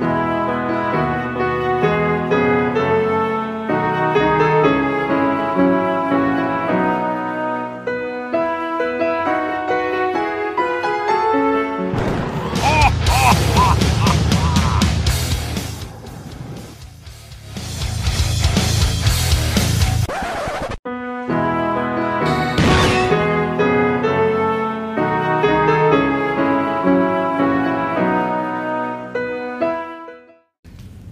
Bye. 0.00 0.27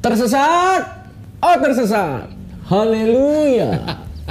Tersesat. 0.06 0.82
Oh, 1.42 1.56
tersesat. 1.58 2.30
Haleluya. 2.70 3.74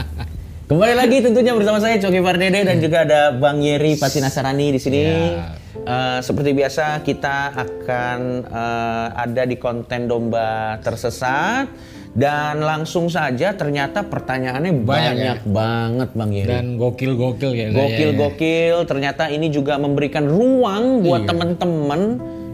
Kembali 0.72 0.96
lagi 0.96 1.20
tentunya 1.20 1.52
bersama 1.52 1.84
saya 1.84 2.00
Coki 2.00 2.24
Fardede 2.24 2.64
dan 2.64 2.80
juga 2.80 3.04
ada 3.04 3.36
Bang 3.36 3.60
Yeri 3.60 4.00
Patinasarani 4.00 4.72
di 4.72 4.80
sini. 4.80 5.04
Ya. 5.04 5.52
Eh, 5.76 6.20
seperti 6.24 6.56
biasa 6.56 7.04
kita 7.04 7.60
akan 7.60 8.20
eh, 8.48 9.08
ada 9.20 9.44
di 9.44 9.60
konten 9.60 10.08
domba 10.08 10.80
tersesat 10.80 11.68
dan 12.16 12.64
langsung 12.64 13.12
saja 13.12 13.52
ternyata 13.52 14.08
pertanyaannya 14.08 14.80
banyak, 14.80 15.12
Banyak 15.20 15.40
ya? 15.44 15.52
banget 15.52 16.10
Bang 16.16 16.32
Yeri. 16.32 16.56
Dan 16.56 16.66
gokil-gokil 16.80 17.52
ya. 17.52 17.68
Gokil-gokil, 17.76 18.88
ternyata 18.88 19.28
ini 19.28 19.52
juga 19.52 19.76
memberikan 19.76 20.24
ruang 20.24 21.04
buat 21.04 21.28
Iya. 21.28 21.36
teman-teman 21.36 22.02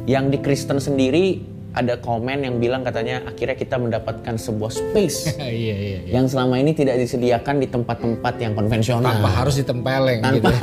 yang 0.09 0.33
di 0.33 0.41
Kristen 0.41 0.81
sendiri 0.81 1.50
ada 1.71 1.95
komen 1.97 2.43
yang 2.43 2.55
bilang 2.59 2.83
katanya 2.83 3.23
akhirnya 3.23 3.55
kita 3.55 3.79
mendapatkan 3.79 4.35
sebuah 4.35 4.71
space 4.71 5.35
iya, 5.39 5.47
iya, 5.47 5.75
iya. 6.03 6.19
yang 6.19 6.27
selama 6.27 6.59
ini 6.59 6.75
tidak 6.75 6.99
disediakan 6.99 7.63
di 7.63 7.67
tempat-tempat 7.71 8.33
yang 8.43 8.53
konvensional. 8.53 9.07
Tanpa 9.07 9.31
harus 9.31 9.55
ditempeleng 9.55 10.19
gitu. 10.35 10.51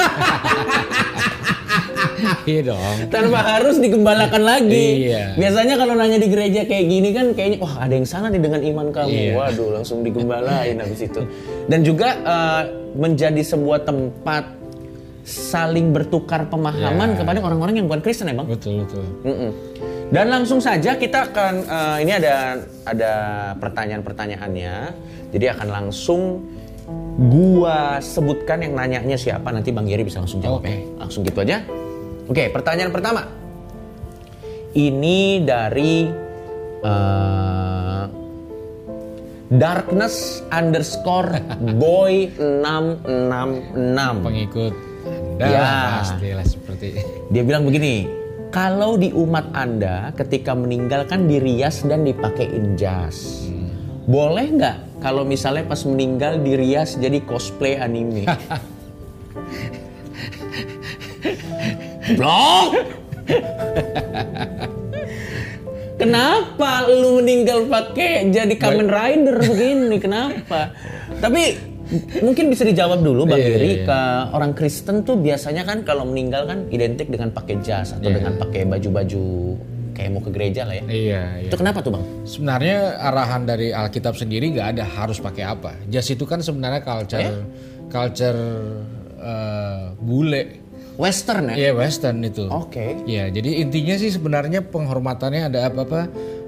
iya 2.50 2.60
dong. 2.66 2.96
Tanpa 3.08 3.40
harus 3.56 3.80
digembalakan 3.80 4.42
lagi. 4.42 5.08
Iya. 5.08 5.38
Biasanya 5.38 5.74
kalau 5.80 5.94
nanya 5.96 6.18
di 6.20 6.28
gereja 6.28 6.66
kayak 6.66 6.84
gini 6.84 7.08
kan 7.14 7.26
kayaknya 7.32 7.58
wah 7.62 7.74
ada 7.80 7.94
yang 7.94 8.04
salah 8.04 8.28
nih 8.28 8.42
dengan 8.42 8.60
iman 8.60 8.86
kamu. 8.92 9.08
Iya. 9.08 9.32
Waduh 9.38 9.68
langsung 9.80 10.04
digembalain 10.04 10.76
habis 10.76 11.08
itu. 11.08 11.22
Dan 11.70 11.80
juga 11.86 12.08
eh, 12.18 12.62
menjadi 12.98 13.40
sebuah 13.40 13.86
tempat 13.86 14.58
saling 15.28 15.92
bertukar 15.92 16.48
pemahaman 16.48 17.12
Iya. 17.12 17.18
kepada 17.20 17.38
orang-orang 17.44 17.74
yang 17.80 17.86
bukan 17.86 18.00
Kristen 18.00 18.32
ya 18.32 18.36
bang. 18.36 18.48
Betul, 18.48 18.84
betul. 18.84 19.04
Mm-mm. 19.28 19.50
Dan 20.08 20.32
langsung 20.32 20.56
saja 20.58 20.96
kita 20.96 21.28
akan 21.28 21.54
eh, 21.68 21.96
ini 22.00 22.12
ada 22.16 22.34
ada 22.88 23.12
pertanyaan-pertanyaannya. 23.60 24.74
Jadi 25.28 25.44
akan 25.52 25.68
langsung 25.68 26.20
gua 27.28 28.00
sebutkan 28.00 28.64
yang 28.64 28.72
nanyanya 28.72 29.20
siapa 29.20 29.52
nanti 29.52 29.68
Bang 29.68 29.84
Giri 29.84 30.08
bisa 30.08 30.24
langsung 30.24 30.40
jawab 30.40 30.64
ya. 30.64 30.72
Oke. 30.72 30.96
Langsung 30.96 31.20
gitu 31.28 31.38
aja. 31.44 31.60
Oke, 32.24 32.48
pertanyaan 32.48 32.88
pertama. 32.88 33.28
Ini 34.72 35.44
dari 35.44 36.08
eh, 36.80 38.04
darkness 39.50 40.40
underscore 40.48 41.36
boy 41.76 42.32
666. 42.64 44.24
Pengikut 44.24 44.74
Anda 45.36 45.46
Ya. 45.48 46.00
pastilah 46.00 46.44
seperti 46.44 46.86
Dia 47.28 47.42
bilang 47.44 47.64
begini, 47.64 48.08
kalau 48.48 48.96
di 48.96 49.12
umat 49.12 49.52
Anda 49.52 50.12
ketika 50.16 50.56
meninggal 50.56 51.04
kan 51.04 51.28
dirias 51.28 51.84
dan 51.84 52.04
dipakein 52.04 52.76
jas. 52.80 53.48
Boleh 54.08 54.48
nggak 54.48 55.04
kalau 55.04 55.22
misalnya 55.22 55.68
pas 55.68 55.84
meninggal 55.84 56.40
dirias 56.40 56.96
jadi 56.96 57.20
cosplay 57.28 57.76
anime? 57.76 58.24
Blok! 62.16 62.72
Kenapa 65.98 66.88
lu 66.88 67.20
meninggal 67.20 67.68
pakai 67.68 68.32
jadi 68.32 68.54
Kamen 68.56 68.88
Rider 68.88 69.36
begini? 69.44 69.98
Kenapa? 70.00 70.72
Tapi 71.20 71.58
mungkin 72.20 72.48
bisa 72.48 72.62
dijawab 72.62 73.00
dulu 73.00 73.24
Bang 73.24 73.38
Iya, 73.38 73.48
Giri 73.50 73.72
iya. 73.74 73.84
ke 73.84 74.00
orang 74.30 74.52
Kristen 74.52 75.02
tuh 75.02 75.16
biasanya 75.16 75.62
kan 75.62 75.82
kalau 75.82 76.04
meninggal 76.04 76.44
kan 76.44 76.68
identik 76.68 77.08
dengan 77.08 77.30
pakai 77.30 77.60
jas 77.60 77.92
atau 77.92 78.08
Iya. 78.08 78.16
dengan 78.20 78.32
pakai 78.36 78.62
baju-baju 78.64 79.24
kayak 79.92 80.10
mau 80.10 80.22
ke 80.22 80.30
gereja 80.30 80.62
lah 80.62 80.76
ya. 80.76 80.84
Iya, 80.86 81.22
iya. 81.42 81.48
Itu 81.48 81.56
kenapa 81.56 81.80
tuh 81.80 81.90
Bang? 81.90 82.04
Sebenarnya 82.22 82.76
arahan 83.02 83.42
dari 83.42 83.72
Alkitab 83.72 84.14
sendiri 84.14 84.52
nggak 84.52 84.78
ada 84.78 84.84
harus 84.86 85.18
pakai 85.18 85.42
apa. 85.42 85.74
Jas 85.88 86.06
itu 86.06 86.22
kan 86.22 86.38
sebenarnya 86.38 86.80
culture 86.80 87.18
Eh? 87.18 87.34
culture 87.88 88.40
eh, 89.18 89.84
bule. 89.98 90.42
Western 90.98 91.54
ya? 91.54 91.54
Iya, 91.54 91.70
western 91.72 92.18
itu. 92.22 92.50
Oke. 92.50 92.98
Ya, 93.06 93.30
jadi 93.30 93.62
intinya 93.62 93.94
sih 93.94 94.10
sebenarnya 94.10 94.66
penghormatannya 94.66 95.46
ada 95.46 95.66
apa-apa 95.66 96.00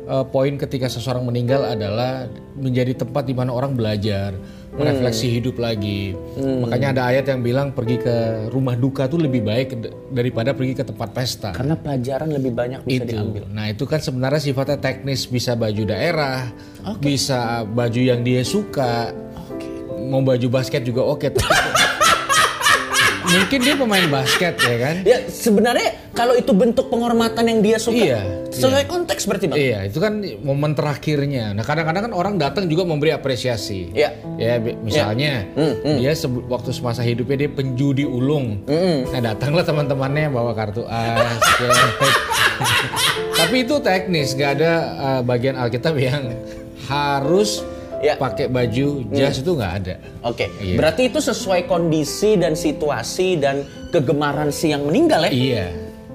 eh, 0.05 0.25
poin 0.27 0.55
ketika 0.55 0.87
seseorang 0.87 1.23
meninggal 1.23 1.63
adalah 1.65 2.27
menjadi 2.55 2.99
tempat 2.99 3.25
di 3.25 3.35
mana 3.35 3.51
orang 3.51 3.75
belajar, 3.75 4.35
merefleksi 4.71 5.27
hidup 5.31 5.59
lagi. 5.59 6.15
Makanya 6.39 6.89
ada 6.93 7.03
ayat 7.09 7.27
yang 7.27 7.41
bilang 7.41 7.71
pergi 7.71 7.99
ke 7.99 8.15
rumah 8.49 8.75
duka 8.75 9.07
tuh 9.07 9.19
lebih 9.19 9.43
baik 9.43 9.77
daripada 10.09 10.55
pergi 10.55 10.73
ke 10.73 10.85
tempat 10.85 11.11
pesta. 11.11 11.51
Karena 11.51 11.75
pelajaran 11.75 12.31
lebih 12.31 12.53
banyak 12.53 12.81
bisa 12.83 13.03
itu. 13.03 13.13
diambil. 13.13 13.45
Nah, 13.51 13.67
itu 13.67 13.85
kan 13.85 13.99
sebenarnya 13.99 14.41
sifatnya 14.41 14.79
teknis, 14.79 15.27
bisa 15.27 15.55
baju 15.55 15.83
daerah, 15.85 16.47
bisa 16.99 17.63
baju 17.65 18.01
yang 18.01 18.23
dia 18.23 18.41
suka. 18.41 19.11
Mau 20.01 20.23
baju 20.23 20.47
basket 20.49 20.83
juga 20.83 21.03
oke. 21.05 21.29
tapi- 21.29 21.45
Mungkin 23.31 23.59
dia 23.61 23.75
pemain 23.75 24.07
basket 24.07 24.55
ya 24.59 24.77
kan? 24.77 24.95
Ya 25.03 25.19
sebenarnya 25.25 25.95
kalau 26.11 26.35
itu 26.35 26.51
bentuk 26.51 26.91
penghormatan 26.91 27.47
yang 27.47 27.61
dia 27.61 27.79
suka, 27.79 27.95
Iya, 27.97 28.21
sesuai 28.51 28.85
konteks 28.85 29.23
berarti 29.25 29.47
Bang. 29.47 29.57
Iya, 29.57 29.87
itu 29.87 29.97
kan 29.97 30.13
momen 30.43 30.75
terakhirnya. 30.75 31.55
Nah, 31.55 31.63
kadang-kadang 31.63 32.11
kan 32.11 32.13
orang 32.13 32.35
datang 32.37 32.67
juga 32.67 32.83
memberi 32.83 33.15
apresiasi. 33.15 33.95
Iya. 33.95 34.11
Ya, 34.35 34.59
bi- 34.59 34.75
misalnya 34.77 35.47
dia 35.97 36.13
sebe- 36.13 36.43
waktu 36.45 36.71
semasa 36.71 37.01
hidupnya 37.01 37.47
dia 37.47 37.51
penjudi 37.51 38.03
ulung. 38.03 38.67
Nah, 39.07 39.21
datanglah 39.23 39.63
teman-temannya 39.63 40.27
bawa 40.29 40.51
kartu 40.51 40.83
as. 40.85 41.39
ya. 41.57 41.71
Tapi 43.41 43.65
itu 43.65 43.79
teknis, 43.81 44.35
nggak 44.35 44.53
ada 44.53 44.73
uh, 44.93 45.21
bagian 45.23 45.57
Alkitab 45.57 45.97
yang 45.97 46.35
harus 46.87 47.63
Iya. 48.01 48.15
pakai 48.17 48.49
baju 48.49 48.87
jas 49.13 49.39
itu 49.39 49.53
nggak 49.53 49.73
ada. 49.85 49.95
Oke, 50.25 50.49
Iya. 50.57 50.77
berarti 50.81 51.13
itu 51.13 51.21
sesuai 51.21 51.69
kondisi 51.69 52.41
dan 52.41 52.57
situasi 52.57 53.37
dan 53.37 53.61
kegemaran 53.93 54.49
si 54.49 54.73
yang 54.73 54.89
meninggal 54.89 55.29
ya? 55.29 55.33
Iya. 55.33 55.67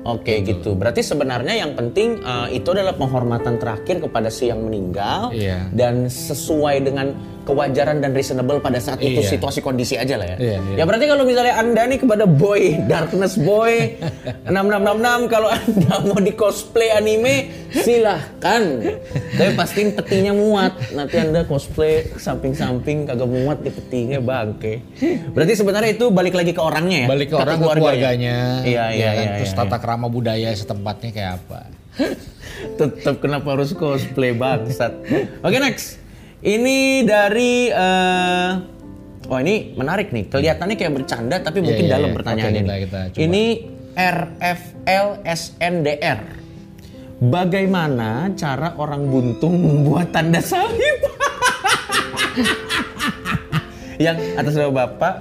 Oke 0.06 0.46
gitu. 0.46 0.78
Berarti 0.78 1.02
sebenarnya 1.02 1.58
yang 1.58 1.74
penting 1.74 2.22
eh, 2.22 2.58
itu 2.58 2.70
adalah 2.70 2.94
penghormatan 2.94 3.58
terakhir 3.58 4.02
kepada 4.02 4.30
si 4.30 4.50
yang 4.50 4.62
meninggal 4.62 5.34
Iya. 5.34 5.66
dan 5.74 6.06
sesuai 6.06 6.86
dengan 6.86 7.14
kewajaran 7.46 8.02
dan 8.02 8.12
reasonable 8.12 8.58
pada 8.58 8.82
saat 8.82 8.98
itu 9.00 9.22
Iya. 9.22 9.38
situasi 9.38 9.62
kondisi 9.62 9.96
aja 9.96 10.18
lah 10.18 10.34
ya. 10.34 10.38
Iya, 10.42 10.58
iya. 10.60 10.76
Ya 10.82 10.84
berarti 10.84 11.06
kalau 11.06 11.24
misalnya 11.24 11.56
anda 11.56 11.86
nih 11.86 12.02
kepada 12.02 12.26
boy 12.26 12.62
darkness 12.92 13.38
boy 13.38 13.96
6666 14.50 15.32
kalau 15.32 15.50
anda 15.50 15.94
mau 16.10 16.20
di 16.20 16.34
cosplay 16.34 16.90
anime 16.90 17.36
silahkan. 17.72 18.62
Tapi 19.38 19.52
pastiin 19.54 19.94
petinya 19.94 20.34
muat. 20.34 20.74
Nanti 20.92 21.16
anda 21.22 21.46
cosplay 21.46 22.10
samping-samping 22.18 23.06
kagak 23.06 23.30
muat 23.30 23.62
di 23.62 23.70
petinya 23.70 24.18
bangke. 24.18 24.82
Berarti 25.32 25.54
sebenarnya 25.54 25.92
itu 25.94 26.10
balik 26.10 26.34
lagi 26.34 26.52
ke 26.52 26.62
orangnya 26.62 27.06
ya. 27.06 27.08
Balik 27.08 27.28
ke 27.32 27.36
orang 27.38 27.58
ke 27.58 27.64
keluarganya. 27.64 27.82
keluarganya. 27.86 28.38
Iya 28.66 28.86
iya 28.90 29.06
ya 29.06 29.12
kan? 29.14 29.22
iya. 29.22 29.36
Terus 29.38 29.52
iya. 29.52 29.60
tata 29.62 29.78
krama 29.78 30.08
budaya 30.10 30.50
setempatnya 30.52 31.10
kayak 31.14 31.32
apa? 31.46 31.60
Tetap 32.80 33.16
kenapa 33.22 33.54
harus 33.54 33.72
cosplay 33.72 34.34
bangsat. 34.34 34.94
Oke 35.44 35.58
next. 35.60 36.05
Ini 36.46 36.78
dari 37.04 37.68
eh 37.68 38.52
Oh 39.26 39.42
ini 39.42 39.74
menarik 39.74 40.14
nih. 40.14 40.30
Kelihatannya 40.30 40.78
kayak 40.78 40.94
bercanda 40.94 41.42
tapi 41.42 41.58
Iya, 41.58 41.66
mungkin 41.66 41.84
iya, 41.84 41.92
dalam 41.92 42.08
iya. 42.08 42.16
pertanyaannya 42.16 42.62
nih. 42.62 42.70
kita- 42.86 43.10
kita. 43.10 43.18
Ini 43.18 43.44
RFLSNDR. 43.98 46.20
Bagaimana 47.18 48.30
cara 48.38 48.78
orang 48.78 49.10
buntung 49.10 49.58
membuat 49.58 50.14
tanda 50.14 50.38
salib? 50.38 51.02
Yang 53.96 54.18
atas 54.36 54.54
nama 54.54 54.72
Bapak 54.86 55.14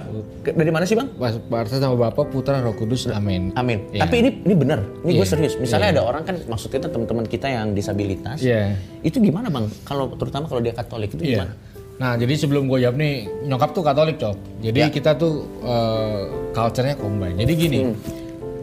dari 0.45 0.71
mana 0.71 0.83
sih, 0.83 0.93
Bang? 0.93 1.07
Pas 1.15 1.35
Partai 1.37 1.79
sama 1.79 1.95
Bapak, 1.95 2.27
Putra, 2.27 2.59
Roh 2.59 2.75
Kudus, 2.75 3.07
Amin. 3.07 3.55
Amin. 3.55 3.87
Iya. 3.89 4.03
Tapi 4.03 4.15
ini 4.19 4.29
ini 4.43 4.53
benar. 4.53 4.83
Ini 5.01 5.11
gue 5.13 5.21
Iya. 5.21 5.31
serius. 5.31 5.53
Misalnya 5.55 5.95
ada 5.95 6.01
orang 6.03 6.23
kan 6.23 6.35
maksud 6.41 6.69
kita 6.69 6.87
teman-teman 6.87 7.23
kita 7.23 7.47
yang 7.47 7.71
disabilitas. 7.71 8.43
Iya. 8.43 8.75
Itu 8.99 9.19
gimana 9.19 9.47
bang? 9.47 9.67
Kalau 9.83 10.11
terutama 10.13 10.45
kalau 10.45 10.59
dia 10.59 10.75
Katolik 10.75 11.13
itu 11.13 11.23
gimana? 11.25 11.55
Nah, 11.95 12.19
jadi 12.19 12.35
sebelum 12.35 12.67
gue 12.67 12.83
jawab 12.83 12.99
nih, 12.99 13.13
nyokap 13.47 13.71
tuh 13.71 13.79
Katolik, 13.79 14.19
Cok. 14.19 14.35
Jadi 14.59 14.79
Ya. 14.79 14.91
kita 14.91 15.15
tuh 15.15 15.47
eh, 15.63 16.21
culture-nya 16.51 16.99
combine. 16.99 17.39
Jadi 17.39 17.53
gini, 17.55 17.79
Hmm. 17.81 17.95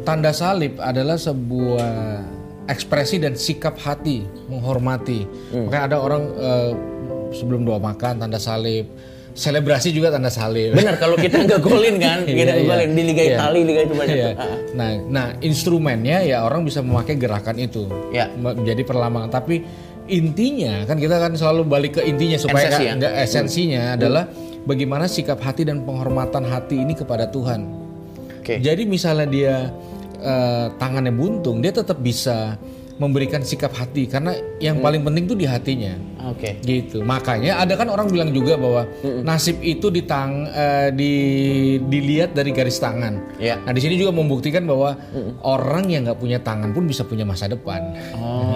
tanda 0.04 0.36
salib 0.36 0.76
adalah 0.76 1.16
sebuah 1.16 1.88
ekspresi 2.68 3.16
dan 3.18 3.32
sikap 3.32 3.80
hati 3.80 4.22
menghormati. 4.46 5.24
Makanya 5.50 5.84
ada 5.88 5.96
orang 5.98 6.22
eh, 6.36 6.70
sebelum 7.32 7.64
doa 7.64 7.80
makan 7.80 8.20
tanda 8.20 8.36
salib, 8.36 8.84
selebrasi 9.32 9.90
juga 9.90 10.08
tanda 10.08 10.28
salib. 10.28 10.72
Benar 10.72 10.96
kalau 10.96 11.14
kita 11.14 11.40
nggak 11.46 11.60
golin 11.60 11.96
kan, 11.96 12.22
kita 12.22 12.32
Iya, 12.32 12.44
nggak 12.44 12.58
iya. 12.58 12.68
golin 12.68 12.90
di 12.90 13.02
Liga 13.02 13.22
Iya. 13.22 13.34
Italia, 13.34 13.62
Liga 13.62 13.80
itu 13.82 13.94
banyak. 13.94 14.14
Iya. 14.14 14.26
tuh. 14.28 14.34
Ah, 14.38 14.56
Nah, 14.72 14.88
nah 15.06 15.26
instrumennya 15.38 16.18
ya 16.22 16.36
orang 16.40 16.62
bisa 16.62 16.80
memakai 16.80 17.14
gerakan 17.14 17.56
itu 17.56 17.84
Ya. 18.08 18.28
menjadi 18.30 18.82
perlambangan. 18.82 19.30
Tapi 19.30 19.56
intinya 20.06 20.82
kan 20.82 20.96
kita 20.96 21.16
kan 21.16 21.32
selalu 21.32 21.62
balik 21.64 21.92
ke 21.94 22.02
intinya 22.02 22.36
supaya 22.36 22.68
Esensi 22.68 22.84
nggak- 22.90 23.14
ya? 23.14 23.22
esensinya 23.22 23.82
adalah 23.94 24.24
bagaimana 24.62 25.06
sikap 25.06 25.38
hati 25.38 25.62
dan 25.62 25.82
penghormatan 25.82 26.44
hati 26.44 26.76
ini 26.78 26.92
kepada 26.92 27.26
Tuhan. 27.26 27.60
Oke. 28.36 28.58
Jadi 28.58 28.82
misalnya 28.84 29.26
dia 29.26 29.54
eh, 30.18 30.66
tangannya 30.72 31.10
buntung, 31.10 31.58
dia 31.58 31.70
tetap 31.70 31.98
bisa 31.98 32.54
memberikan 32.92 33.40
sikap 33.40 33.72
hati 33.72 34.04
karena 34.04 34.32
yang 34.58 34.78
Hmm. 34.78 34.84
paling 34.84 35.02
penting 35.02 35.24
tuh 35.26 35.34
di 35.34 35.44
hatinya. 35.44 35.96
Oke. 36.22 36.54
Gitu. 36.60 37.02
Makanya 37.02 37.58
ada 37.58 37.74
kan 37.74 37.88
orang 37.88 38.06
bilang 38.06 38.30
juga 38.30 38.54
bahwa 38.54 38.86
nasib 39.22 39.58
itu 39.58 39.88
ditang 39.88 40.46
eh, 40.46 40.88
di 40.88 41.12
dilihat 41.82 42.30
dari 42.30 42.52
garis 42.52 42.78
tangan. 42.78 43.36
Iya. 43.36 43.58
Nah 43.58 43.72
di 43.72 43.80
sini 43.80 43.96
juga 43.96 44.12
membuktikan 44.12 44.62
bahwa 44.62 44.94
orang 45.42 45.90
yang 45.90 46.06
nggak 46.06 46.16
punya 46.16 46.38
tangan 46.38 46.70
pun 46.70 46.86
bisa 46.86 47.02
punya 47.02 47.24
masa 47.24 47.46
depan. 47.46 47.90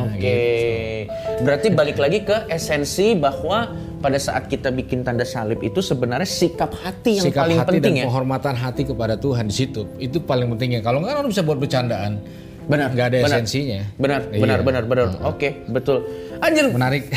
Oke. 0.06 1.08
Berarti 1.42 1.68
balik 1.70 1.98
lagi 1.98 2.22
ke 2.22 2.46
esensi 2.46 3.12
bahwa 3.12 3.72
pada 3.98 4.16
saat 4.16 4.46
kita 4.46 4.70
bikin 4.70 5.02
tanda 5.02 5.26
salib 5.26 5.58
itu 5.58 5.82
sebenarnya 5.82 6.28
sikap 6.28 6.70
hati 6.76 7.18
yang 7.18 7.26
Sikap 7.26 7.42
paling 7.44 7.58
hati 7.58 7.68
penting 7.74 7.82
dan 7.82 7.98
ya. 7.98 8.04
penghormatan 8.06 8.54
hati 8.54 8.82
kepada 8.84 9.14
Tuhan 9.16 9.48
di 9.48 9.54
situ 9.56 9.90
itu 9.98 10.22
paling 10.22 10.46
pentingnya. 10.48 10.80
Kalau 10.80 11.02
nggak 11.02 11.18
orang 11.18 11.30
bisa 11.32 11.42
buat 11.42 11.58
bercandaan. 11.58 12.45
Benar. 12.66 12.88
Nggak 12.92 13.06
ada 13.06 13.16
benar. 13.22 13.38
esensinya. 13.40 13.80
Benar, 13.96 14.20
Iya. 14.28 14.40
benar, 14.42 14.58
benar, 14.60 14.82
benar. 14.84 15.06
Oke, 15.24 15.64
betul. 15.66 16.04
Anjir, 16.38 16.68
Menarik. 16.68 17.08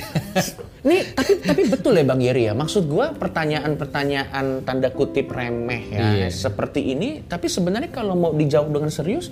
Nih, 0.79 1.11
tapi 1.11 1.43
tapi 1.43 1.61
betul 1.67 1.91
ya 1.91 2.07
Bang 2.07 2.23
Yeri 2.23 2.47
ya. 2.47 2.53
Maksud 2.55 2.87
gua 2.87 3.11
pertanyaan-pertanyaan 3.11 4.63
tanda 4.63 4.87
kutip 4.89 5.27
remeh 5.27 5.91
ya 5.91 5.99
Iya. 6.15 6.27
seperti 6.31 6.95
ini, 6.95 7.19
tapi 7.21 7.51
sebenarnya 7.51 7.89
kalau 7.89 8.15
mau 8.15 8.31
dijawab 8.31 8.71
dengan 8.71 8.87
serius 8.87 9.27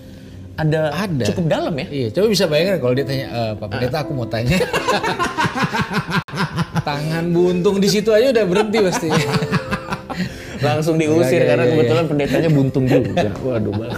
ada, 0.58 0.92
Ada. 0.92 1.32
cukup 1.32 1.46
dalam 1.48 1.72
ya. 1.78 1.88
Iya, 1.88 2.08
coba 2.12 2.28
bisa 2.28 2.44
bayangkan 2.50 2.78
kalau 2.82 2.92
dia 2.92 3.06
tanya, 3.06 3.26
"Eh, 3.30 3.52
Pak 3.56 3.68
Pendeta 3.70 3.98
aku 4.02 4.12
mau 4.12 4.26
tanya. 4.26 4.58
Tangan 6.84 7.26
buntung 7.30 7.78
di 7.78 7.88
situ 7.88 8.10
aja 8.10 8.34
udah 8.34 8.44
berhenti 8.44 8.78
pasti. 8.82 9.08
Langsung 10.58 10.98
diusir 10.98 11.38
Iya, 11.38 11.40
iya, 11.46 11.48
karena 11.54 11.64
iya, 11.64 11.72
kebetulan 11.72 12.06
pendetanya 12.10 12.50
buntung 12.50 12.86
juga. 12.90 13.30
Waduh, 13.40 13.74
Bang. 13.78 13.94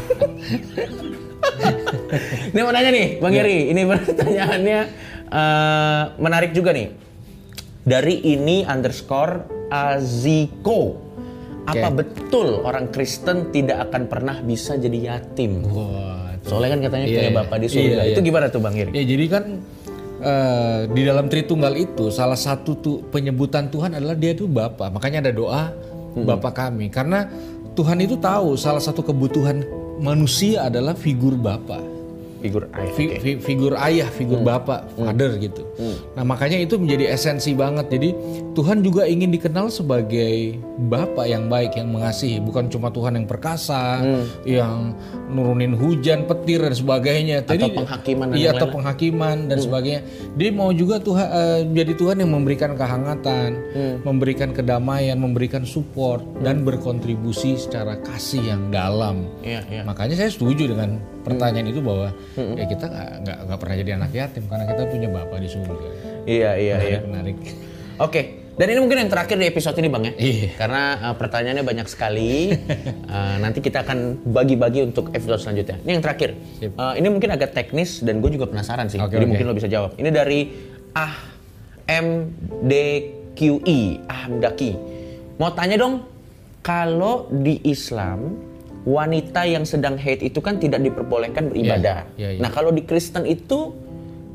ini 2.53 2.59
mau 2.59 2.73
nanya 2.73 2.91
nih, 2.91 3.07
Bang 3.17 3.33
Iya. 3.33 3.39
Yeri. 3.43 3.59
Ini 3.71 3.81
pertanyaannya 3.91 4.79
eh, 5.29 6.01
menarik 6.17 6.51
juga 6.51 6.73
nih. 6.73 6.87
Dari 7.85 8.15
ini 8.27 8.65
underscore 8.65 9.45
Aziko. 9.69 11.09
Apa 11.69 11.93
betul 11.93 12.65
orang 12.65 12.89
Kristen 12.89 13.53
tidak 13.53 13.89
akan 13.89 14.09
pernah 14.09 14.41
bisa 14.41 14.73
jadi 14.73 15.13
yatim? 15.13 15.61
Wah, 15.69 16.33
Soalnya 16.41 16.73
kan 16.73 16.79
katanya 16.89 17.05
Iya, 17.05 17.13
punya 17.13 17.29
iya. 17.29 17.37
bapak 17.37 17.57
di 17.61 17.67
surga. 17.69 17.85
Iya, 17.85 18.01
iya. 18.01 18.13
Itu 18.17 18.21
gimana 18.25 18.45
tuh 18.49 18.61
Bang 18.61 18.73
Yeri? 18.73 18.89
Ya 18.89 19.03
jadi 19.05 19.25
kan 19.29 19.43
eh, 20.19 20.79
di 20.89 21.01
dalam 21.05 21.29
Tritunggal 21.29 21.73
itu 21.77 22.09
salah 22.09 22.39
satu 22.39 22.73
tuh 22.73 23.05
penyebutan 23.13 23.69
Tuhan 23.69 23.93
adalah 23.93 24.17
dia 24.17 24.33
itu 24.33 24.49
Bapa. 24.49 24.89
Makanya 24.89 25.29
ada 25.29 25.33
doa 25.35 25.69
Bapa 26.17 26.49
kami 26.49 26.89
karena 26.89 27.29
Tuhan 27.77 28.01
itu 28.01 28.17
tahu 28.17 28.57
salah 28.57 28.81
satu 28.81 29.05
kebutuhan 29.05 29.61
manusia 30.01 30.65
adalah 30.65 30.97
figur 30.97 31.37
Bapa. 31.37 31.77
Figur 32.39 32.71
ayah. 32.71 32.93
Fi- 32.93 33.19
fi- 33.19 33.39
figur 33.39 33.73
ayah, 33.75 34.07
figur 34.07 34.39
bapak, 34.39 34.87
father 34.95 35.35
gitu. 35.37 35.63
Nah 36.15 36.23
makanya 36.23 36.55
itu 36.55 36.75
menjadi 36.75 37.11
esensi 37.11 37.51
banget. 37.51 37.91
Jadi 37.91 38.09
Tuhan 38.53 38.79
juga 38.79 39.03
ingin 39.03 39.29
dikenal 39.29 39.67
sebagai 39.69 40.55
bapak 40.87 41.25
yang 41.25 41.47
baik, 41.47 41.75
yang 41.75 41.91
mengasihi, 41.91 42.39
bukan 42.39 42.67
cuma 42.67 42.89
Tuhan 42.89 43.15
yang 43.15 43.27
perkasa, 43.27 43.99
yang 44.43 44.95
nurunin 45.29 45.75
hujan, 45.75 46.25
petir 46.25 46.63
dan 46.63 46.71
sebagainya. 46.71 47.43
Atau 47.43 47.53
penghakiman 47.77 48.25
dan 48.29 48.37
iya 48.37 48.49
atau 48.51 48.67
penghakiman 48.69 49.37
dan 49.45 49.57
sebagainya. 49.59 50.01
Dia 50.33 50.49
mau 50.49 50.71
juga 50.71 50.97
Tuhan 50.97 51.27
eh, 51.29 51.59
jadi 51.75 51.93
Tuhan 51.93 52.15
yang 52.19 52.31
memberikan 52.31 52.71
kehangatan, 52.73 53.49
memberikan 54.01 54.49
kedamaian, 54.51 55.15
memberikan 55.15 55.63
support 55.63 56.23
dan 56.39 56.63
berkontribusi 56.63 57.55
secara 57.55 57.99
kasih 57.99 58.41
yang 58.47 58.61
dalam. 58.69 59.27
Iya, 59.41 59.61
iya. 59.67 59.81
Makanya 59.83 60.15
saya 60.15 60.31
setuju 60.31 60.71
dengan 60.71 60.97
pertanyaan 61.29 61.67
itu 61.69 61.81
bahwa 61.81 62.07
ya 62.35 62.65
kita 62.65 62.85
nggak 63.21 63.37
nggak 63.45 63.59
pernah 63.61 63.75
jadi 63.77 63.91
anak 64.01 64.11
yatim 64.11 64.43
karena 64.49 64.65
kita 64.67 64.81
punya 64.89 65.07
bapak 65.13 65.37
di 65.37 65.49
surga. 65.49 65.75
Iya, 66.25 66.51
iya, 66.57 66.77
iya. 66.81 66.99
Menarik. 67.05 67.37
Oke, 67.99 68.21
dan 68.59 68.75
ini 68.75 68.79
mungkin 68.83 68.99
yang 68.99 69.07
terakhir 69.07 69.39
di 69.39 69.47
episode 69.47 69.79
ini 69.79 69.87
Bang 69.87 70.03
ya. 70.03 70.11
Iya. 70.19 70.51
Karena 70.59 70.83
uh, 70.99 71.15
pertanyaannya 71.15 71.63
banyak 71.63 71.87
sekali. 71.87 72.51
Uh, 73.07 73.39
nanti 73.43 73.63
kita 73.63 73.87
akan 73.87 74.19
bagi-bagi 74.27 74.83
untuk 74.83 75.15
episode 75.15 75.39
selanjutnya. 75.39 75.79
Ini 75.87 75.95
yang 75.95 76.03
terakhir. 76.03 76.35
Sip. 76.59 76.75
Uh, 76.75 76.91
ini 76.99 77.07
mungkin 77.07 77.31
agak 77.31 77.55
teknis 77.55 78.03
dan 78.03 78.19
gue 78.19 78.27
juga 78.35 78.51
penasaran 78.51 78.91
sih. 78.91 78.99
Oke, 78.99 79.15
Jadi 79.15 79.23
oke. 79.23 79.31
mungkin 79.31 79.45
lo 79.47 79.55
bisa 79.55 79.71
jawab. 79.71 79.95
Ini 79.95 80.11
dari 80.11 80.51
Ah 80.91 81.15
MDQI, 81.87 83.79
Ah 84.11 84.27
Mdaki. 84.27 84.71
Mau 85.39 85.55
tanya 85.55 85.79
dong, 85.79 86.03
kalau 86.59 87.31
di 87.31 87.63
Islam 87.63 88.48
wanita 88.87 89.43
yang 89.43 89.67
sedang 89.67 89.99
haid 89.99 90.23
itu 90.23 90.39
kan 90.39 90.59
tidak 90.59 90.79
diperbolehkan 90.79 91.51
beribadah. 91.51 92.07
Iya, 92.15 92.37
iya. 92.37 92.39
Nah 92.39 92.49
kalau 92.51 92.71
di 92.71 92.83
Kristen 92.87 93.27
itu 93.27 93.75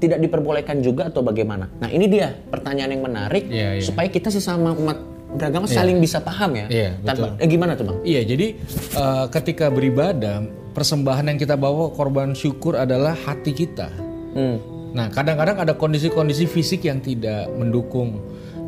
tidak 0.03 0.21
diperbolehkan 0.21 0.85
juga 0.85 1.09
atau 1.09 1.25
bagaimana? 1.25 1.71
Nah 1.81 1.89
ini 1.89 2.05
dia 2.11 2.33
pertanyaan 2.33 2.93
yang 2.93 3.05
menarik 3.05 3.45
Iya, 3.49 3.81
iya. 3.81 3.85
supaya 3.85 4.09
kita 4.13 4.29
sesama 4.29 4.77
umat 4.77 4.99
beragama 5.35 5.67
saling 5.67 5.99
bisa 5.99 6.23
paham 6.23 6.55
ya. 6.55 6.67
Iya, 6.71 6.91
Tanpa, 7.03 7.35
eh, 7.43 7.49
gimana 7.51 7.75
tuh 7.75 7.91
bang? 7.91 7.99
Iya, 8.07 8.21
jadi 8.23 8.47
eh, 8.95 9.27
ketika 9.35 9.67
beribadah, 9.73 10.47
persembahan 10.77 11.35
yang 11.35 11.39
kita 11.41 11.59
bawa 11.59 11.91
korban 11.91 12.37
syukur 12.39 12.79
adalah 12.79 13.17
hati 13.19 13.51
kita. 13.51 13.91
Hmm. 14.35 14.59
Nah, 14.95 15.11
kadang-kadang 15.11 15.59
ada 15.59 15.75
kondisi-kondisi 15.75 16.47
fisik 16.47 16.87
yang 16.87 17.03
tidak 17.03 17.51
mendukung, 17.59 18.23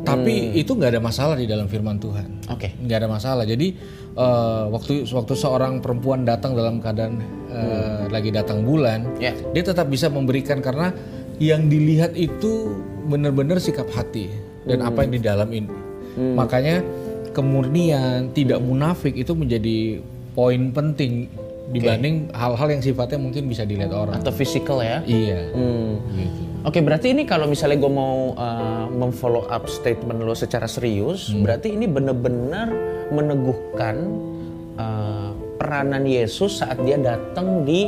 tapi 0.07 0.35
itu 0.55 0.71
nggak 0.71 0.91
ada 0.95 1.01
masalah 1.03 1.35
di 1.35 1.43
dalam 1.43 1.67
firman 1.67 1.99
Tuhan. 1.99 2.47
Oke. 2.47 2.71
nggak 2.79 2.97
ada 3.03 3.09
masalah. 3.11 3.43
Jadi 3.43 3.75
eh, 4.15 4.63
waktu 4.71 5.03
waktu 5.11 5.33
seorang 5.35 5.83
perempuan 5.83 6.23
datang 6.23 6.55
dalam 6.55 6.79
keadaan 6.79 7.19
eh, 7.51 8.03
lagi 8.07 8.31
datang 8.31 8.63
bulan, 8.63 9.19
Ya. 9.19 9.35
dia 9.51 9.63
tetap 9.67 9.91
bisa 9.91 10.07
memberikan 10.07 10.63
karena 10.63 10.95
yang 11.37 11.67
dilihat 11.67 12.15
itu 12.15 12.73
benar-benar 13.05 13.59
sikap 13.61 13.85
hati 13.93 14.31
dan 14.65 14.81
apa 14.81 15.05
yang 15.05 15.11
di 15.13 15.21
dalam 15.21 15.49
ini. 15.53 15.69
Makanya 16.17 16.81
kemurnian, 17.37 18.33
tidak 18.33 18.57
munafik 18.57 19.13
itu 19.13 19.37
menjadi 19.37 20.01
poin 20.33 20.73
penting 20.73 21.29
dibanding 21.69 22.31
hal-hal 22.31 22.67
yang 22.71 22.81
sifatnya 22.81 23.19
mungkin 23.21 23.45
bisa 23.45 23.67
dilihat 23.67 23.93
orang. 23.93 24.17
Atau 24.17 24.31
physical 24.33 24.81
ya? 24.81 25.03
Iya. 25.05 25.51
Hmm. 25.53 25.99
Gitu. 26.15 26.41
Oke, 26.67 26.83
berarti 26.83 27.15
ini 27.15 27.23
kalau 27.23 27.47
misalnya 27.47 27.79
gue 27.79 27.87
mau 27.87 28.35
uh, 28.35 28.91
memfollow 28.91 29.47
up 29.47 29.71
statement 29.71 30.19
lo 30.19 30.35
secara 30.35 30.67
serius, 30.67 31.31
Hmm. 31.31 31.47
berarti 31.47 31.71
ini 31.71 31.87
benar-benar 31.87 32.67
meneguhkan 33.07 33.95
uh, 34.75 35.31
peranan 35.55 36.03
Yesus 36.03 36.59
saat 36.59 36.75
dia 36.83 36.99
datang 36.99 37.63
di 37.63 37.87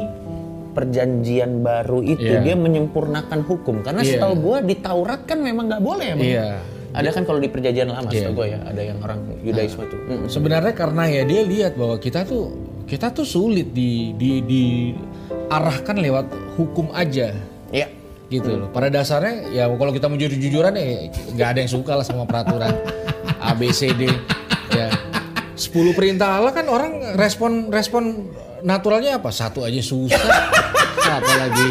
perjanjian 0.72 1.60
baru 1.60 2.00
itu, 2.08 2.24
Iya. 2.24 2.40
dia 2.40 2.56
menyempurnakan 2.56 3.44
hukum. 3.44 3.84
Karena 3.84 4.00
Iya. 4.00 4.16
setahu 4.16 4.34
gue 4.40 4.58
di 4.72 4.76
Taurat 4.80 5.28
kan 5.28 5.44
memang 5.44 5.68
nggak 5.68 5.84
boleh 5.84 6.08
ya? 6.08 6.16
Iya. 6.16 6.48
Ada 6.96 7.10
kan 7.12 7.28
kalau 7.28 7.44
di 7.44 7.52
perjanjian 7.52 7.92
lama, 7.92 8.08
Iya. 8.08 8.32
setahu 8.32 8.34
gue 8.40 8.48
ya, 8.48 8.60
ada 8.64 8.80
yang 8.82 8.98
orang 9.04 9.20
Yudaisme 9.44 9.84
itu. 9.92 9.98
Mm. 10.08 10.26
Sebenarnya 10.32 10.72
karena 10.72 11.04
ya 11.12 11.28
dia 11.28 11.42
lihat 11.44 11.76
bahwa 11.76 12.00
kita 12.00 12.24
tuh 12.24 12.56
kita 12.88 13.12
tuh 13.12 13.28
sulit 13.28 13.76
di 13.76 14.16
di 14.16 14.40
diarahkan 14.42 16.00
lewat 16.00 16.32
hukum 16.56 16.90
aja 16.96 17.36
Iya. 17.70 17.99
Gitu 18.30 18.62
loh. 18.62 18.70
Pada 18.70 18.94
dasarnya 18.94 19.50
ya 19.50 19.66
kalau 19.66 19.90
kita 19.90 20.06
mau 20.06 20.16
jujur-jujuran 20.16 20.74
ya 20.78 21.10
nggak 21.34 21.48
ada 21.58 21.60
yang 21.66 21.72
suka 21.74 21.98
lah 21.98 22.06
sama 22.06 22.30
peraturan 22.30 22.72
A 23.42 23.58
B 23.58 23.74
C 23.74 23.90
D 23.98 24.06
ya. 24.74 24.88
10 25.60 25.98
perintah 25.98 26.40
Allah 26.40 26.56
kan 26.56 26.70
orang 26.72 27.20
respon 27.20 27.68
respon 27.68 28.32
naturalnya 28.64 29.20
apa? 29.20 29.34
Satu 29.34 29.68
aja 29.68 29.82
susah. 29.84 30.22
Apalagi 31.04 31.68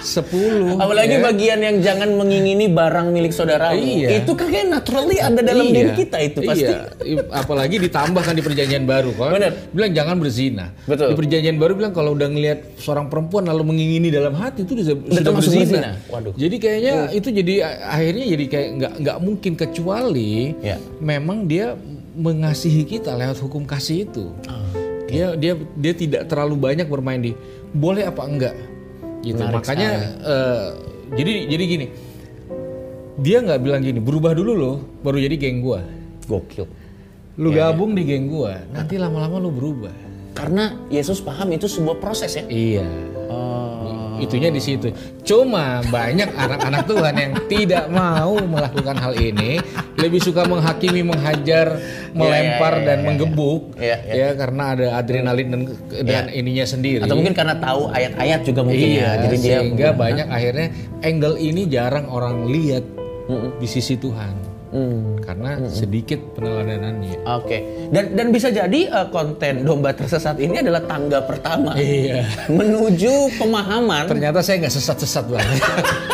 10. 0.00 0.74
Apalagi 0.76 1.16
ya. 1.16 1.22
bagian 1.22 1.58
yang 1.58 1.76
jangan 1.78 2.10
mengingini 2.12 2.66
barang 2.66 3.10
milik 3.10 3.30
saudaramu. 3.30 3.78
Iya. 3.78 4.20
Itu 4.20 4.32
kan 4.32 4.48
kayak 4.48 4.66
naturally 4.68 5.18
ada 5.18 5.38
dalam 5.38 5.64
Iya, 5.64 5.74
diri 5.74 5.90
kita 5.94 6.18
itu 6.18 6.38
pasti. 6.42 6.72
Iya, 7.04 7.22
apalagi 7.30 7.76
ditambahkan 7.78 8.34
di 8.34 8.42
perjanjian 8.42 8.84
baru. 8.84 9.10
Kalau 9.12 9.32
Benar. 9.32 9.52
bilang 9.70 9.92
jangan 9.92 10.16
berzina. 10.16 10.66
Betul. 10.84 11.12
Di 11.12 11.16
perjanjian 11.16 11.56
baru 11.56 11.72
bilang 11.74 11.92
kalau 11.92 12.12
udah 12.12 12.26
ngelihat 12.26 12.58
seorang 12.76 13.06
perempuan 13.06 13.44
lalu 13.44 13.62
mengingini 13.64 14.08
dalam 14.08 14.34
hati 14.34 14.62
itu 14.62 14.80
sudah, 14.80 14.96
sudah 14.98 15.32
berzina. 15.32 15.60
berzina. 15.62 15.90
Waduh. 16.08 16.32
Jadi 16.34 16.56
kayaknya 16.58 16.94
itu 17.10 17.28
jadi 17.28 17.54
akhirnya 17.84 18.24
jadi 18.26 18.44
kayak 18.48 18.68
nggak 18.74 18.92
nggak 19.00 19.16
mungkin 19.20 19.52
kecuali 19.54 20.56
Ya. 20.58 20.80
memang 20.98 21.44
dia 21.44 21.76
mengasihi 22.14 22.82
kita 22.82 23.12
lewat 23.12 23.38
hukum 23.38 23.64
kasih 23.64 24.06
itu. 24.06 24.30
Ah, 24.46 24.62
Dia 25.04 25.34
dia 25.34 25.54
dia 25.76 25.92
tidak 25.92 26.26
terlalu 26.26 26.56
banyak 26.56 26.86
bermain 26.86 27.20
di 27.20 27.32
boleh 27.70 28.02
apa 28.02 28.22
enggak. 28.24 28.54
Gitu. 29.24 29.40
Menarik 29.40 29.64
Makanya 29.64 29.90
eh, 30.20 30.66
jadi 31.16 31.32
jadi 31.48 31.64
gini. 31.64 31.86
Dia 33.14 33.40
nggak 33.40 33.60
bilang 33.62 33.80
gini, 33.80 34.02
berubah 34.02 34.34
dulu 34.34 34.52
loh, 34.52 34.76
baru 35.00 35.22
jadi 35.22 35.38
geng 35.38 35.62
gua. 35.62 35.80
Gokil. 36.26 36.66
Lu 37.38 37.50
gabung 37.50 37.94
di 37.94 38.02
geng 38.06 38.26
gua, 38.30 38.60
nanti 38.74 38.98
lama-lama 39.00 39.40
lu 39.40 39.50
berubah. 39.54 39.94
Karena 40.34 40.74
Yesus 40.90 41.22
paham 41.22 41.54
itu 41.54 41.70
sebuah 41.70 42.02
proses 42.02 42.34
ya. 42.34 42.44
Iya. 42.50 42.86
Oh. 43.30 43.63
Itunya 44.20 44.50
di 44.50 44.60
situ. 44.62 44.90
Cuma 45.24 45.80
banyak 45.88 46.30
anak-anak 46.44 46.82
Tuhan 46.86 47.14
yang 47.14 47.32
tidak 47.50 47.84
mau 47.90 48.36
melakukan 48.38 48.96
hal 48.98 49.14
ini, 49.16 49.58
lebih 49.98 50.20
suka 50.20 50.44
menghakimi, 50.44 51.02
menghajar, 51.02 51.78
melempar 52.14 52.72
iya, 52.74 52.80
iya, 52.80 52.86
dan 52.86 52.98
iya, 52.98 53.06
menggebuk, 53.06 53.62
Iya, 53.74 53.96
iya. 54.06 54.14
ya 54.14 54.28
karena 54.38 54.62
ada 54.76 54.86
adrenalin 55.00 55.48
dan, 55.50 55.62
dan 56.04 56.24
ininya 56.30 56.66
sendiri. 56.68 57.02
Atau 57.02 57.16
mungkin 57.18 57.34
karena 57.34 57.56
tahu 57.58 57.90
ayat-ayat 57.90 58.40
juga 58.44 58.60
mungkin 58.62 58.88
iya, 58.98 59.18
ya. 59.18 59.22
Jadi 59.26 59.36
dia 59.40 59.58
sehingga 59.62 59.88
banyak 59.96 60.26
akhirnya 60.28 60.68
angle 61.02 61.36
ini 61.40 61.66
jarang 61.66 62.06
orang 62.10 62.46
lihat 62.50 62.84
di 63.56 63.64
sisi 63.64 63.96
Tuhan, 63.96 64.43
Hmm. 64.74 65.22
karena 65.22 65.70
sedikit 65.70 66.18
peneladanannya. 66.34 67.22
Oke. 67.30 67.62
Dan 67.94 68.18
dan 68.18 68.26
bisa 68.34 68.50
jadi 68.50 68.80
eh, 68.90 69.06
konten 69.14 69.62
domba 69.62 69.94
tersesat 69.94 70.34
ini 70.42 70.58
adalah 70.58 70.82
tangga 70.82 71.22
pertama 71.22 71.78
Iya. 71.78 72.26
menuju 72.50 73.38
pemahaman. 73.38 74.10
Ternyata 74.10 74.42
saya 74.42 74.66
nggak 74.66 74.74
sesat-sesat 74.74 75.30
banget. 75.30 75.62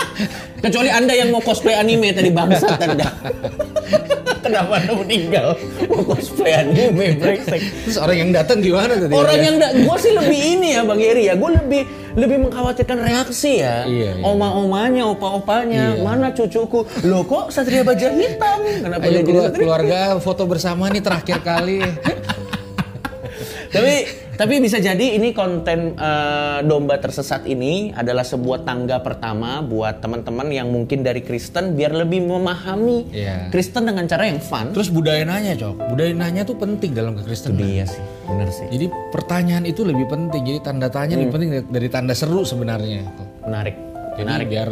Kecuali 0.68 0.92
anda 0.92 1.16
yang 1.16 1.32
mau 1.32 1.40
cosplay 1.40 1.72
anime 1.72 2.12
tadi 2.12 2.28
bangsat 2.28 2.76
anda. 2.84 3.08
Kenapa 4.50 4.72
anda 4.76 4.92
meninggal? 4.92 5.46
Mau 5.86 6.02
cosplay 6.04 6.52
anime 6.52 7.14
brengsek. 7.14 7.62
Terus 7.86 7.96
orang 7.96 8.16
yang 8.18 8.30
datang 8.30 8.58
gimana 8.58 8.98
tadi? 8.98 9.14
Orang 9.14 9.38
yang 9.38 9.54
enggak, 9.56 9.72
gue 9.78 9.96
sih 9.96 10.12
lebih 10.12 10.40
ini 10.58 10.68
ya 10.74 10.82
Bang 10.82 10.98
Eri 10.98 11.24
ya, 11.24 11.34
gue 11.34 11.50
lebih 11.54 11.82
lebih 12.10 12.36
mengkhawatirkan 12.42 12.98
reaksi 12.98 13.62
ya. 13.62 13.86
Iya, 13.86 14.18
iya. 14.18 14.24
Oma-omanya, 14.26 15.06
opa-opanya, 15.06 15.94
mana 15.96 16.34
cucuku? 16.34 16.82
Loh 17.06 17.22
kok 17.22 17.54
Satria 17.54 17.80
Baja 17.80 18.10
Hitam? 18.10 18.58
Kenapa 18.82 19.06
Ayo 19.06 19.10
dia 19.10 19.16
jadi 19.16 19.24
keluar- 19.24 19.46
Satria? 19.46 19.62
keluarga 19.62 20.00
foto 20.18 20.42
bersama 20.44 20.90
nih 20.90 21.00
terakhir 21.00 21.38
kali. 21.40 21.78
Tapi 23.70 23.94
tapi 24.40 24.56
bisa 24.56 24.80
jadi 24.80 25.20
ini 25.20 25.36
konten 25.36 26.00
eh, 26.00 26.58
domba 26.64 26.96
tersesat 26.96 27.44
ini 27.44 27.92
adalah 27.92 28.24
sebuah 28.24 28.64
tangga 28.64 28.96
pertama 29.04 29.60
buat 29.60 30.00
teman-teman 30.00 30.48
yang 30.48 30.72
mungkin 30.72 31.04
dari 31.04 31.20
Kristen 31.20 31.76
biar 31.76 31.92
lebih 31.92 32.24
memahami 32.24 33.12
Iya. 33.12 33.52
Kristen 33.52 33.84
dengan 33.84 34.08
cara 34.08 34.24
yang 34.24 34.40
fun. 34.40 34.72
Terus 34.72 34.88
budaya 34.88 35.28
nanya, 35.28 35.52
Cok. 35.60 35.92
Budaya 35.92 36.16
nanya 36.16 36.48
tuh 36.48 36.56
penting 36.56 36.96
dalam 36.96 37.20
kekristenan. 37.20 37.60
Iya 37.60 37.84
sih, 37.84 38.00
benar 38.24 38.48
sih. 38.48 38.64
Jadi 38.72 38.86
pertanyaan 39.12 39.68
itu 39.68 39.84
lebih 39.84 40.08
penting. 40.08 40.40
Jadi 40.40 40.58
tanda 40.64 40.88
tanya 40.88 41.20
Hmm. 41.20 41.28
lebih 41.28 41.32
penting 41.36 41.50
dari- 41.68 41.92
tanda 41.92 42.16
seru 42.16 42.40
sebenarnya. 42.40 43.04
Menarik. 43.44 43.76
Jadi 44.16 44.44
biar 44.48 44.68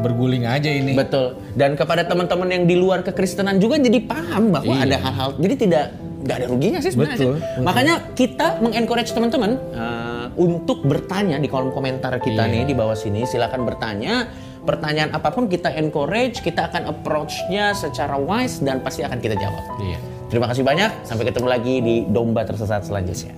berguling 0.00 0.48
aja 0.48 0.70
ini. 0.72 0.96
Betul. 0.96 1.36
Dan 1.52 1.76
kepada 1.76 2.08
teman-teman 2.08 2.48
yang 2.48 2.64
di 2.64 2.78
luar 2.78 3.04
kekristenan 3.04 3.60
juga 3.60 3.76
jadi 3.76 4.00
paham 4.00 4.48
bahwa 4.48 4.72
Iya. 4.72 4.86
ada 4.86 4.96
hal-hal. 4.96 5.30
Jadi 5.36 5.54
tidak 5.58 5.84
nggak 6.18 6.36
ada 6.42 6.46
ruginya 6.50 6.80
sih 6.82 6.90
sebenarnya. 6.94 7.18
Betul, 7.18 7.34
sih. 7.38 7.62
Makanya 7.62 7.94
kita 8.18 8.46
mengencourage 8.58 9.10
teman-teman 9.14 9.54
uh, 9.72 10.26
untuk 10.34 10.82
bertanya 10.82 11.38
di 11.38 11.46
kolom 11.46 11.70
komentar 11.70 12.14
kita 12.18 12.46
Iya. 12.46 12.52
nih 12.52 12.62
di 12.66 12.74
bawah 12.74 12.98
sini. 12.98 13.22
Silakan 13.22 13.62
bertanya. 13.62 14.26
Pertanyaan 14.58 15.16
apa 15.16 15.32
pun 15.32 15.48
kita 15.48 15.72
encourage, 15.72 16.44
kita 16.44 16.68
akan 16.68 16.92
approach-nya 16.92 17.72
secara 17.72 18.20
wise 18.20 18.60
dan 18.60 18.84
pasti 18.84 19.00
akan 19.00 19.16
kita 19.16 19.38
jawab. 19.38 19.64
Iya. 19.80 19.96
Terima 20.28 20.44
kasih 20.44 20.60
banyak. 20.60 21.08
Sampai 21.08 21.24
ketemu 21.24 21.48
lagi 21.48 21.74
di 21.80 22.04
domba 22.04 22.44
tersesat 22.44 22.84
selanjutnya. 22.84 23.32